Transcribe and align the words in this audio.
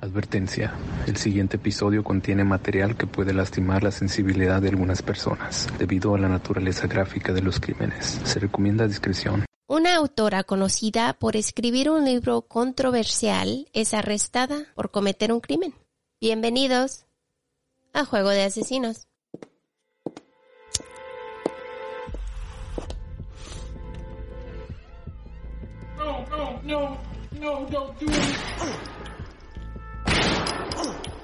Advertencia. 0.00 0.74
El 1.08 1.16
siguiente 1.16 1.56
episodio 1.56 2.04
contiene 2.04 2.44
material 2.44 2.96
que 2.96 3.08
puede 3.08 3.34
lastimar 3.34 3.82
la 3.82 3.90
sensibilidad 3.90 4.62
de 4.62 4.68
algunas 4.68 5.02
personas 5.02 5.66
debido 5.76 6.14
a 6.14 6.18
la 6.20 6.28
naturaleza 6.28 6.86
gráfica 6.86 7.32
de 7.32 7.42
los 7.42 7.58
crímenes. 7.58 8.20
Se 8.22 8.38
recomienda 8.38 8.86
discreción. 8.86 9.44
Una 9.66 9.96
autora 9.96 10.44
conocida 10.44 11.14
por 11.14 11.34
escribir 11.34 11.90
un 11.90 12.04
libro 12.04 12.42
controversial 12.42 13.66
es 13.72 13.92
arrestada 13.92 14.66
por 14.76 14.92
cometer 14.92 15.32
un 15.32 15.40
crimen. 15.40 15.74
Bienvenidos 16.20 17.04
a 17.92 18.04
Juego 18.04 18.28
de 18.28 18.44
Asesinos. 18.44 19.08
No, 25.96 26.24
no, 26.30 26.62
no, 26.62 26.98
no, 27.40 27.66
don't 27.68 27.98
do 27.98 28.06
it. 28.06 29.07
Oh! 30.80 31.17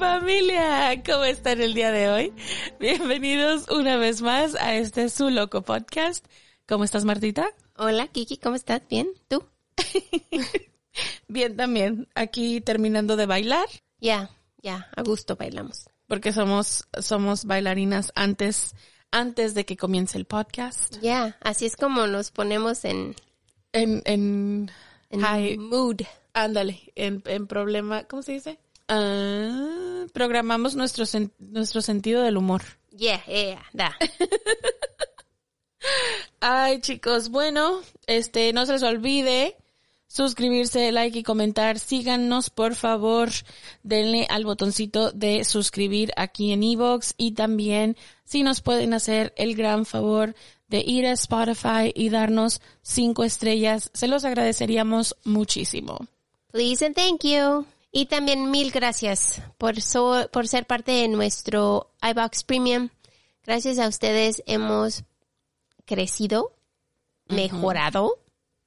Familia, 0.00 1.02
¿cómo 1.04 1.24
están 1.24 1.60
el 1.60 1.74
día 1.74 1.92
de 1.92 2.08
hoy? 2.08 2.32
Bienvenidos 2.80 3.68
una 3.68 3.98
vez 3.98 4.22
más 4.22 4.54
a 4.54 4.74
este 4.74 5.10
su 5.10 5.28
loco 5.28 5.60
podcast. 5.60 6.24
¿Cómo 6.66 6.84
estás, 6.84 7.04
Martita? 7.04 7.46
Hola, 7.76 8.08
Kiki, 8.08 8.38
¿cómo 8.38 8.56
estás? 8.56 8.80
¿Bien? 8.88 9.10
¿Tú? 9.28 9.44
Bien 11.28 11.54
también. 11.54 12.08
Aquí 12.14 12.62
terminando 12.62 13.16
de 13.16 13.26
bailar. 13.26 13.66
Ya, 14.00 14.30
ya, 14.62 14.88
a 14.96 15.02
gusto 15.02 15.36
bailamos. 15.36 15.90
Porque 16.08 16.32
somos, 16.32 16.88
somos 17.02 17.44
bailarinas 17.44 18.10
antes, 18.14 18.74
antes 19.10 19.52
de 19.52 19.66
que 19.66 19.76
comience 19.76 20.16
el 20.16 20.24
podcast. 20.24 20.96
Ya, 21.02 21.36
así 21.42 21.66
es 21.66 21.76
como 21.76 22.06
nos 22.06 22.30
ponemos 22.30 22.86
en, 22.86 23.14
En, 23.72 24.00
en, 24.06 24.70
en 25.10 25.20
Hi. 25.20 25.58
mood. 25.58 26.00
ándale, 26.32 26.90
en, 26.94 27.22
en 27.26 27.46
problema, 27.46 28.04
¿cómo 28.04 28.22
se 28.22 28.32
dice? 28.32 28.58
Ah, 28.92 30.04
programamos 30.12 30.74
nuestro, 30.74 31.04
sen- 31.04 31.30
nuestro 31.38 31.80
sentido 31.80 32.22
del 32.22 32.36
humor. 32.36 32.62
Yeah, 32.90 33.24
yeah, 33.26 33.62
da. 33.72 33.96
Ay, 36.40 36.80
chicos, 36.80 37.28
bueno, 37.30 37.80
este, 38.06 38.52
no 38.52 38.66
se 38.66 38.72
les 38.72 38.82
olvide 38.82 39.56
suscribirse, 40.08 40.90
like 40.92 41.18
y 41.18 41.22
comentar. 41.22 41.78
Síganos, 41.78 42.50
por 42.50 42.74
favor. 42.74 43.30
Denle 43.82 44.26
al 44.28 44.44
botoncito 44.44 45.12
de 45.12 45.44
suscribir 45.44 46.12
aquí 46.16 46.52
en 46.52 46.62
Evox 46.64 47.14
y 47.16 47.32
también 47.32 47.96
si 48.24 48.42
nos 48.42 48.60
pueden 48.60 48.92
hacer 48.94 49.32
el 49.36 49.54
gran 49.54 49.86
favor 49.86 50.34
de 50.68 50.82
ir 50.86 51.06
a 51.06 51.12
Spotify 51.12 51.92
y 51.94 52.10
darnos 52.10 52.60
cinco 52.82 53.22
estrellas, 53.24 53.90
se 53.94 54.08
los 54.08 54.24
agradeceríamos 54.24 55.16
muchísimo. 55.24 55.98
Please 56.52 56.84
and 56.84 56.94
thank 56.96 57.22
you. 57.22 57.64
Y 57.92 58.06
también 58.06 58.50
mil 58.50 58.70
gracias 58.70 59.42
por, 59.58 59.80
so- 59.80 60.28
por 60.32 60.46
ser 60.48 60.66
parte 60.66 60.92
de 60.92 61.08
nuestro 61.08 61.90
iBox 62.02 62.44
Premium. 62.44 62.88
Gracias 63.44 63.78
a 63.78 63.88
ustedes 63.88 64.42
hemos 64.46 65.02
crecido, 65.84 66.54
mejorado. 67.26 68.18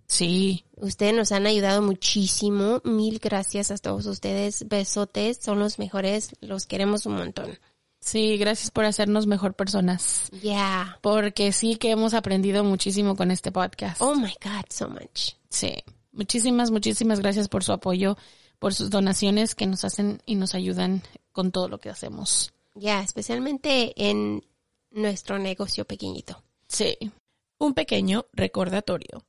Sí, 0.07 0.65
Ustedes 0.75 1.13
nos 1.13 1.31
han 1.31 1.45
ayudado 1.47 1.81
muchísimo. 1.81 2.81
Mil 2.83 3.19
gracias 3.19 3.71
a 3.71 3.77
todos 3.77 4.05
ustedes. 4.05 4.67
Besotes, 4.67 5.37
son 5.41 5.59
los 5.59 5.79
mejores. 5.79 6.31
Los 6.41 6.65
queremos 6.65 7.05
un 7.05 7.15
montón. 7.15 7.57
sí, 8.01 8.35
gracias 8.37 8.69
por 8.69 8.83
hacernos 8.83 9.25
mejor 9.27 9.53
personas. 9.53 10.29
Yeah. 10.41 10.99
Porque 11.01 11.53
sí 11.53 11.77
que 11.77 11.91
hemos 11.91 12.13
aprendido 12.13 12.65
muchísimo 12.65 13.15
con 13.15 13.31
este 13.31 13.53
podcast. 13.53 14.01
Oh 14.01 14.13
my 14.15 14.35
God, 14.43 14.65
so 14.69 14.89
much. 14.89 15.35
Sí, 15.49 15.73
muchísimas, 16.11 16.69
muchísimas 16.69 17.21
gracias 17.21 17.47
por 17.47 17.63
su 17.63 17.71
apoyo, 17.71 18.17
por 18.63 18.73
sus 18.73 18.89
donaciones 18.89 19.55
que 19.55 19.67
nos 19.67 19.83
hacen 19.83 20.21
y 20.25 20.35
nos 20.35 20.55
ayudan 20.55 21.03
con 21.33 21.51
todo 21.51 21.67
lo 21.67 21.79
que 21.79 21.89
hacemos. 21.89 22.53
Yeah, 22.79 23.03
especialmente 23.03 23.91
en 24.09 24.41
nuestro 24.89 25.37
negocio 25.37 25.83
pequeñito. 25.83 26.41
Sí. 26.69 26.97
Un 27.57 27.73
pequeño 27.73 28.25
recordatorio. 28.31 29.25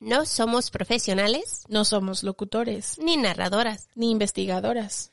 No 0.00 0.24
somos 0.24 0.70
profesionales, 0.70 1.64
No 1.68 1.84
somos 1.84 2.22
locutores, 2.22 2.98
ni 2.98 3.18
narradoras, 3.18 3.90
ni 3.94 4.10
investigadoras, 4.10 5.12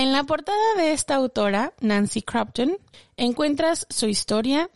En 0.00 0.12
la 0.14 0.24
portada 0.24 0.76
de 0.78 0.94
esta 0.94 1.14
autora, 1.14 1.74
Nancy 1.80 2.22
Crofton, 2.22 2.78
encuentras 3.18 3.86
su 3.90 4.06
historia 4.06 4.70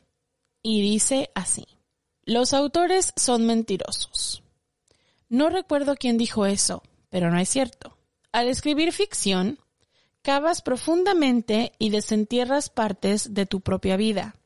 y 0.62 0.82
dice 0.82 1.30
así. 1.34 1.66
Los 2.24 2.52
autores 2.52 3.14
son 3.16 3.46
mentirosos. 3.46 4.42
No 5.30 5.48
recuerdo 5.48 5.96
quién 5.96 6.18
dijo 6.18 6.44
eso, 6.44 6.82
pero 7.08 7.30
no 7.30 7.38
es 7.38 7.48
cierto. 7.48 7.96
Al 8.32 8.48
escribir 8.48 8.92
ficción, 8.92 9.58
cavas 10.20 10.60
profundamente 10.60 11.72
y 11.78 11.88
desentierras 11.88 12.68
partes 12.68 13.32
de 13.32 13.46
tu 13.46 13.62
propia 13.62 13.96
vida, 13.96 14.36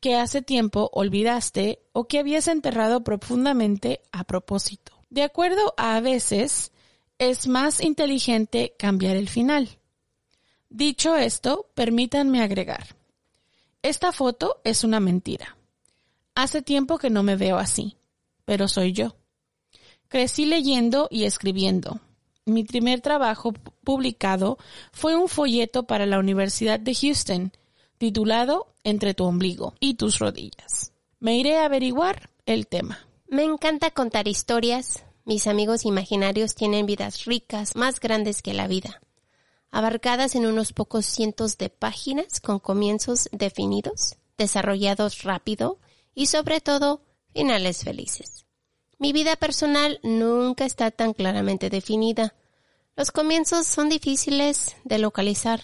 que 0.00 0.16
hace 0.16 0.40
tiempo 0.40 0.88
olvidaste 0.94 1.80
o 1.92 2.08
que 2.08 2.20
habías 2.20 2.48
enterrado 2.48 3.04
profundamente 3.04 4.00
a 4.12 4.24
propósito. 4.24 4.94
De 5.10 5.24
acuerdo 5.24 5.74
a 5.76 5.96
a 5.96 6.00
veces, 6.00 6.72
es 7.18 7.46
más 7.46 7.82
inteligente 7.82 8.74
cambiar 8.78 9.16
el 9.16 9.28
final. 9.28 9.78
Dicho 10.68 11.16
esto, 11.16 11.66
permítanme 11.74 12.42
agregar. 12.42 12.96
Esta 13.82 14.12
foto 14.12 14.60
es 14.64 14.84
una 14.84 15.00
mentira. 15.00 15.56
Hace 16.34 16.60
tiempo 16.62 16.98
que 16.98 17.10
no 17.10 17.22
me 17.22 17.36
veo 17.36 17.56
así, 17.56 17.96
pero 18.44 18.68
soy 18.68 18.92
yo. 18.92 19.16
Crecí 20.08 20.44
leyendo 20.44 21.08
y 21.10 21.24
escribiendo. 21.24 22.00
Mi 22.44 22.62
primer 22.64 23.00
trabajo 23.00 23.52
pu- 23.52 23.72
publicado 23.82 24.58
fue 24.92 25.16
un 25.16 25.28
folleto 25.28 25.84
para 25.84 26.06
la 26.06 26.18
Universidad 26.18 26.78
de 26.78 26.94
Houston, 26.94 27.52
titulado 27.98 28.68
Entre 28.84 29.14
tu 29.14 29.24
ombligo 29.24 29.74
y 29.80 29.94
tus 29.94 30.18
rodillas. 30.18 30.92
Me 31.18 31.36
iré 31.38 31.58
a 31.58 31.64
averiguar 31.64 32.30
el 32.44 32.66
tema. 32.68 33.00
Me 33.28 33.42
encanta 33.42 33.90
contar 33.90 34.28
historias. 34.28 35.04
Mis 35.24 35.48
amigos 35.48 35.84
imaginarios 35.84 36.54
tienen 36.54 36.86
vidas 36.86 37.24
ricas, 37.24 37.74
más 37.74 37.98
grandes 37.98 38.42
que 38.42 38.54
la 38.54 38.68
vida. 38.68 39.00
Abarcadas 39.70 40.34
en 40.34 40.46
unos 40.46 40.72
pocos 40.72 41.06
cientos 41.06 41.58
de 41.58 41.68
páginas 41.68 42.40
con 42.40 42.58
comienzos 42.58 43.28
definidos, 43.32 44.16
desarrollados 44.38 45.22
rápido 45.22 45.78
y 46.14 46.26
sobre 46.26 46.60
todo 46.60 47.02
finales 47.32 47.84
felices. 47.84 48.46
Mi 48.98 49.12
vida 49.12 49.36
personal 49.36 50.00
nunca 50.02 50.64
está 50.64 50.90
tan 50.90 51.12
claramente 51.12 51.68
definida. 51.68 52.34
Los 52.96 53.12
comienzos 53.12 53.66
son 53.66 53.90
difíciles 53.90 54.76
de 54.84 54.98
localizar. 54.98 55.60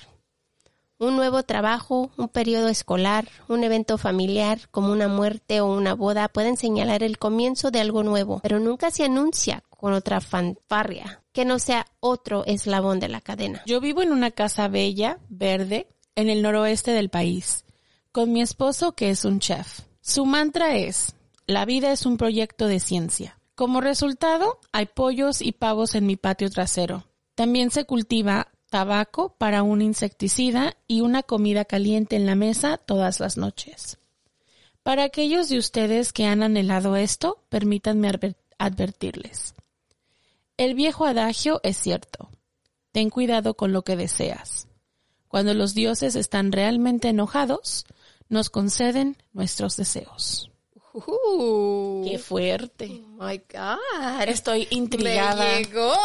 Un 0.98 1.16
nuevo 1.16 1.42
trabajo, 1.42 2.10
un 2.18 2.28
periodo 2.28 2.68
escolar, 2.68 3.28
un 3.48 3.64
evento 3.64 3.96
familiar 3.96 4.68
como 4.70 4.92
una 4.92 5.08
muerte 5.08 5.62
o 5.62 5.66
una 5.66 5.94
boda 5.94 6.28
pueden 6.28 6.58
señalar 6.58 7.02
el 7.02 7.18
comienzo 7.18 7.70
de 7.70 7.80
algo 7.80 8.02
nuevo, 8.02 8.40
pero 8.42 8.60
nunca 8.60 8.90
se 8.90 9.04
anuncia 9.04 9.64
con 9.82 9.94
otra 9.94 10.20
fanfarria 10.20 11.24
que 11.32 11.44
no 11.44 11.58
sea 11.58 11.88
otro 11.98 12.44
eslabón 12.46 13.00
de 13.00 13.08
la 13.08 13.20
cadena. 13.20 13.64
Yo 13.66 13.80
vivo 13.80 14.00
en 14.00 14.12
una 14.12 14.30
casa 14.30 14.68
bella, 14.68 15.18
verde, 15.28 15.88
en 16.14 16.30
el 16.30 16.40
noroeste 16.40 16.92
del 16.92 17.08
país, 17.08 17.64
con 18.12 18.30
mi 18.30 18.42
esposo 18.42 18.92
que 18.92 19.10
es 19.10 19.24
un 19.24 19.40
chef. 19.40 19.80
Su 20.00 20.24
mantra 20.24 20.76
es, 20.76 21.16
la 21.48 21.64
vida 21.64 21.90
es 21.90 22.06
un 22.06 22.16
proyecto 22.16 22.68
de 22.68 22.78
ciencia. 22.78 23.40
Como 23.56 23.80
resultado, 23.80 24.60
hay 24.70 24.86
pollos 24.86 25.42
y 25.42 25.50
pavos 25.50 25.96
en 25.96 26.06
mi 26.06 26.14
patio 26.14 26.48
trasero. 26.48 27.08
También 27.34 27.72
se 27.72 27.84
cultiva 27.84 28.52
tabaco 28.70 29.34
para 29.36 29.64
un 29.64 29.82
insecticida 29.82 30.76
y 30.86 31.00
una 31.00 31.24
comida 31.24 31.64
caliente 31.64 32.14
en 32.14 32.26
la 32.26 32.36
mesa 32.36 32.76
todas 32.76 33.18
las 33.18 33.36
noches. 33.36 33.98
Para 34.84 35.02
aquellos 35.02 35.48
de 35.48 35.58
ustedes 35.58 36.12
que 36.12 36.26
han 36.26 36.44
anhelado 36.44 36.94
esto, 36.94 37.42
permítanme 37.48 38.12
advertirles. 38.58 39.56
El 40.62 40.74
viejo 40.74 41.06
adagio 41.06 41.58
es 41.64 41.76
cierto. 41.76 42.30
Ten 42.92 43.10
cuidado 43.10 43.54
con 43.54 43.72
lo 43.72 43.82
que 43.82 43.96
deseas. 43.96 44.68
Cuando 45.26 45.54
los 45.54 45.74
dioses 45.74 46.14
están 46.14 46.52
realmente 46.52 47.08
enojados, 47.08 47.84
nos 48.28 48.48
conceden 48.48 49.16
nuestros 49.32 49.76
deseos. 49.76 50.52
Uh, 50.92 52.06
¡Qué 52.08 52.16
fuerte! 52.16 53.02
Oh 53.02 53.24
my 53.24 53.38
God. 53.38 54.28
Estoy 54.28 54.68
intrigada. 54.70 55.44
Me 55.44 55.64
llegó. 55.64 55.96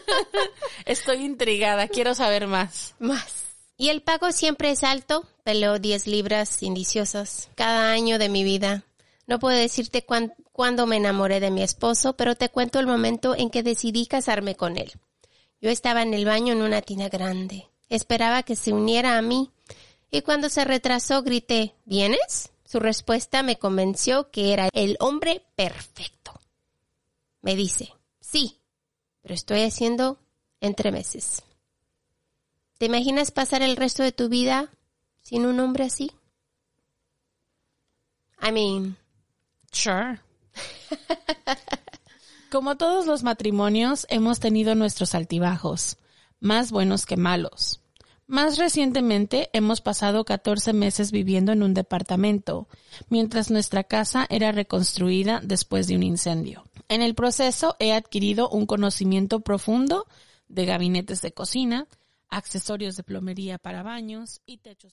Estoy 0.84 1.24
intrigada. 1.24 1.88
Quiero 1.88 2.14
saber 2.14 2.46
más. 2.46 2.94
Más. 2.98 3.44
Y 3.78 3.88
el 3.88 4.02
pago 4.02 4.32
siempre 4.32 4.70
es 4.70 4.84
alto. 4.84 5.24
Peleo 5.44 5.78
10 5.78 6.08
libras 6.08 6.62
indiciosas 6.62 7.48
cada 7.54 7.90
año 7.90 8.18
de 8.18 8.28
mi 8.28 8.44
vida. 8.44 8.84
No 9.28 9.38
puedo 9.38 9.56
decirte 9.56 10.06
cuándo 10.52 10.86
me 10.86 10.96
enamoré 10.96 11.38
de 11.38 11.50
mi 11.50 11.62
esposo, 11.62 12.14
pero 12.14 12.34
te 12.34 12.48
cuento 12.48 12.80
el 12.80 12.86
momento 12.86 13.36
en 13.36 13.50
que 13.50 13.62
decidí 13.62 14.06
casarme 14.06 14.56
con 14.56 14.78
él. 14.78 14.90
Yo 15.60 15.68
estaba 15.68 16.00
en 16.00 16.14
el 16.14 16.24
baño 16.24 16.54
en 16.54 16.62
una 16.62 16.80
tina 16.80 17.10
grande. 17.10 17.68
Esperaba 17.90 18.42
que 18.42 18.56
se 18.56 18.72
uniera 18.72 19.18
a 19.18 19.22
mí. 19.22 19.50
Y 20.10 20.22
cuando 20.22 20.48
se 20.48 20.64
retrasó 20.64 21.22
grité, 21.22 21.74
¿vienes? 21.84 22.52
Su 22.64 22.80
respuesta 22.80 23.42
me 23.42 23.58
convenció 23.58 24.30
que 24.30 24.54
era 24.54 24.70
el 24.72 24.96
hombre 24.98 25.44
perfecto. 25.56 26.32
Me 27.42 27.54
dice, 27.54 27.92
sí, 28.20 28.56
pero 29.20 29.34
estoy 29.34 29.60
haciendo 29.62 30.18
entre 30.62 30.90
meses. 30.90 31.42
¿Te 32.78 32.86
imaginas 32.86 33.30
pasar 33.30 33.60
el 33.60 33.76
resto 33.76 34.02
de 34.02 34.12
tu 34.12 34.30
vida 34.30 34.70
sin 35.20 35.44
un 35.44 35.60
hombre 35.60 35.84
así? 35.84 36.12
I 38.40 38.52
mean, 38.52 38.96
sure. 39.72 40.20
Como 42.50 42.76
todos 42.76 43.06
los 43.06 43.22
matrimonios, 43.22 44.06
hemos 44.08 44.40
tenido 44.40 44.74
nuestros 44.74 45.14
altibajos, 45.14 45.98
más 46.40 46.70
buenos 46.70 47.04
que 47.04 47.16
malos. 47.16 47.80
Más 48.26 48.58
recientemente 48.58 49.48
hemos 49.54 49.80
pasado 49.80 50.24
14 50.24 50.74
meses 50.74 51.12
viviendo 51.12 51.52
en 51.52 51.62
un 51.62 51.72
departamento, 51.72 52.68
mientras 53.08 53.50
nuestra 53.50 53.84
casa 53.84 54.26
era 54.28 54.52
reconstruida 54.52 55.40
después 55.42 55.86
de 55.86 55.96
un 55.96 56.02
incendio. 56.02 56.64
En 56.88 57.00
el 57.00 57.14
proceso 57.14 57.76
he 57.78 57.94
adquirido 57.94 58.50
un 58.50 58.66
conocimiento 58.66 59.40
profundo 59.40 60.06
de 60.48 60.66
gabinetes 60.66 61.22
de 61.22 61.32
cocina, 61.32 61.86
accesorios 62.28 62.96
de 62.96 63.02
plomería 63.02 63.58
para 63.58 63.82
baños 63.82 64.40
y 64.44 64.58
techos. 64.58 64.92